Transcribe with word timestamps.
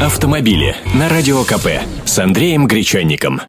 Автомобили 0.00 0.74
на 0.94 1.10
Радио 1.10 1.44
КП 1.44 1.66
с 2.06 2.18
Андреем 2.18 2.66
Гречанником. 2.66 3.42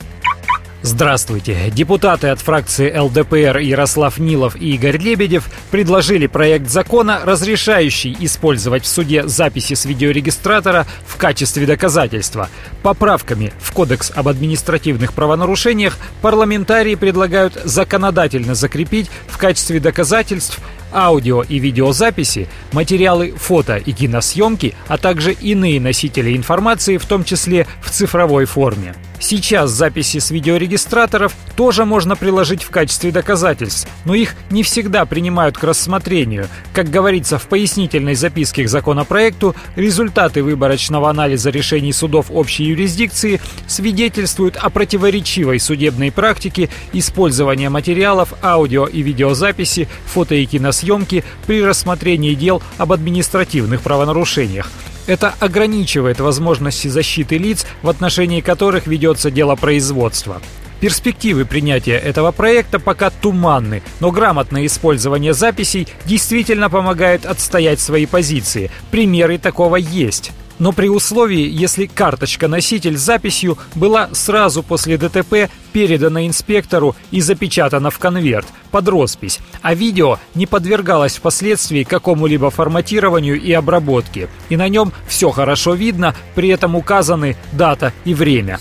Здравствуйте. 0.83 1.71
Депутаты 1.71 2.29
от 2.29 2.39
фракции 2.39 2.91
ЛДПР 2.97 3.59
Ярослав 3.59 4.17
Нилов 4.17 4.55
и 4.55 4.73
Игорь 4.73 4.97
Лебедев 4.97 5.47
предложили 5.69 6.25
проект 6.25 6.69
закона, 6.69 7.19
разрешающий 7.23 8.17
использовать 8.19 8.85
в 8.85 8.87
суде 8.87 9.27
записи 9.27 9.75
с 9.75 9.85
видеорегистратора 9.85 10.87
в 11.05 11.17
качестве 11.17 11.67
доказательства. 11.67 12.49
Поправками 12.81 13.53
в 13.61 13.71
Кодекс 13.73 14.11
об 14.15 14.27
административных 14.27 15.13
правонарушениях 15.13 15.99
парламентарии 16.23 16.95
предлагают 16.95 17.53
законодательно 17.63 18.55
закрепить 18.55 19.11
в 19.27 19.37
качестве 19.37 19.79
доказательств 19.79 20.59
аудио 20.91 21.43
и 21.43 21.59
видеозаписи, 21.59 22.49
материалы 22.71 23.33
фото 23.37 23.77
и 23.77 23.91
киносъемки, 23.91 24.73
а 24.87 24.97
также 24.97 25.31
иные 25.33 25.79
носители 25.79 26.35
информации, 26.35 26.97
в 26.97 27.05
том 27.05 27.23
числе 27.23 27.67
в 27.83 27.91
цифровой 27.91 28.45
форме. 28.45 28.95
Сейчас 29.21 29.69
записи 29.69 30.17
с 30.17 30.31
видеорегистраторов 30.31 31.35
тоже 31.55 31.85
можно 31.85 32.15
приложить 32.15 32.63
в 32.63 32.71
качестве 32.71 33.11
доказательств, 33.11 33.87
но 34.03 34.15
их 34.15 34.33
не 34.49 34.63
всегда 34.63 35.05
принимают 35.05 35.59
к 35.59 35.63
рассмотрению. 35.63 36.47
Как 36.73 36.89
говорится 36.89 37.37
в 37.37 37.47
пояснительной 37.47 38.15
записке 38.15 38.63
к 38.63 38.67
законопроекту, 38.67 39.55
результаты 39.75 40.41
выборочного 40.41 41.07
анализа 41.07 41.51
решений 41.51 41.93
судов 41.93 42.31
общей 42.31 42.63
юрисдикции 42.63 43.39
свидетельствуют 43.67 44.57
о 44.57 44.71
противоречивой 44.71 45.59
судебной 45.59 46.11
практике 46.11 46.69
использования 46.91 47.69
материалов 47.69 48.33
аудио 48.41 48.87
и 48.87 49.03
видеозаписи, 49.03 49.87
фото 50.07 50.33
и 50.33 50.47
киносъемки 50.47 51.23
при 51.45 51.63
рассмотрении 51.63 52.33
дел 52.33 52.63
об 52.79 52.91
административных 52.91 53.81
правонарушениях. 53.81 54.71
Это 55.07 55.33
ограничивает 55.39 56.19
возможности 56.19 56.87
защиты 56.87 57.37
лиц, 57.37 57.65
в 57.81 57.89
отношении 57.89 58.41
которых 58.41 58.87
ведется 58.87 59.31
дело 59.31 59.55
производства. 59.55 60.41
Перспективы 60.79 61.45
принятия 61.45 61.97
этого 61.97 62.31
проекта 62.31 62.79
пока 62.79 63.11
туманны, 63.11 63.83
но 63.99 64.09
грамотное 64.11 64.65
использование 64.65 65.33
записей 65.33 65.87
действительно 66.05 66.71
помогает 66.71 67.25
отстоять 67.25 67.79
свои 67.79 68.07
позиции. 68.07 68.71
Примеры 68.89 69.37
такого 69.37 69.75
есть 69.75 70.31
но 70.61 70.73
при 70.73 70.89
условии, 70.89 71.49
если 71.49 71.87
карточка-носитель 71.87 72.95
с 72.95 73.01
записью 73.01 73.57
была 73.73 74.09
сразу 74.13 74.61
после 74.61 74.95
ДТП 74.95 75.49
передана 75.73 76.27
инспектору 76.27 76.95
и 77.09 77.19
запечатана 77.19 77.89
в 77.89 77.97
конверт 77.97 78.45
под 78.69 78.87
роспись, 78.87 79.39
а 79.63 79.73
видео 79.73 80.19
не 80.35 80.45
подвергалось 80.45 81.17
впоследствии 81.17 81.81
какому-либо 81.81 82.51
форматированию 82.51 83.41
и 83.41 83.51
обработке, 83.51 84.29
и 84.49 84.55
на 84.55 84.69
нем 84.69 84.93
все 85.07 85.31
хорошо 85.31 85.73
видно, 85.73 86.15
при 86.35 86.49
этом 86.49 86.75
указаны 86.75 87.37
дата 87.53 87.91
и 88.05 88.13
время. 88.13 88.59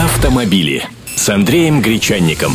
Автомобили 0.00 0.82
с 1.14 1.28
Андреем 1.28 1.82
Гречанником. 1.82 2.54